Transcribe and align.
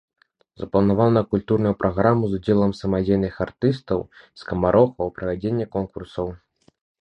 Запланаваная 0.61 1.21
культурная 1.33 1.73
праграма 1.81 2.23
з 2.31 2.39
удзелам 2.39 2.73
самадзейных 2.79 3.37
артыстаў, 3.45 3.99
скамарохаў, 4.45 5.13
правядзенне 5.21 5.65
конкурсаў. 5.79 6.27